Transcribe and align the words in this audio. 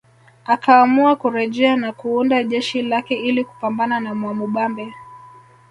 Akaamua 0.45 1.15
kurejea 1.15 1.75
na 1.75 1.91
kuunda 1.91 2.43
jeshi 2.43 2.81
lake 2.81 3.15
ili 3.15 3.43
kupambana 3.45 3.99
na 3.99 4.15
Mwamubambe 4.15 4.93